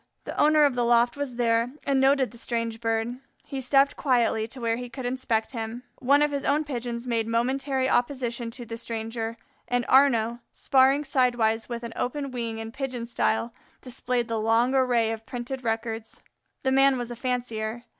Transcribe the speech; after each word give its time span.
The 0.23 0.35
owner 0.41 0.63
of 0.63 0.73
the 0.73 0.83
loft 0.83 1.15
was 1.15 1.35
there 1.35 1.73
and 1.85 1.99
noted 1.99 2.31
the 2.31 2.37
strange 2.39 2.79
Bird. 2.79 3.19
He 3.45 3.61
stepped 3.61 3.95
quietly 3.95 4.47
to 4.47 4.59
where 4.59 4.77
he 4.77 4.89
could 4.89 5.05
inspect 5.05 5.51
him. 5.51 5.83
One 5.99 6.23
of 6.23 6.31
his 6.31 6.43
own 6.43 6.63
Pigeons 6.63 7.05
made 7.05 7.27
momentary 7.27 7.87
opposition 7.87 8.49
to 8.49 8.65
the 8.65 8.77
stranger, 8.77 9.37
and 9.67 9.85
Arnaux, 9.87 10.39
sparring 10.53 11.03
sidewise 11.03 11.69
with 11.69 11.83
an 11.83 11.93
open 11.95 12.31
wing 12.31 12.57
in 12.57 12.71
Pigeon 12.71 13.05
style, 13.05 13.53
displayed 13.81 14.27
the 14.27 14.39
long 14.39 14.73
array 14.73 15.11
of 15.11 15.27
printed 15.27 15.63
records. 15.63 16.19
The 16.63 16.71
man 16.71 16.97
was 16.97 17.11
a 17.11 17.15
fancier. 17.15 17.83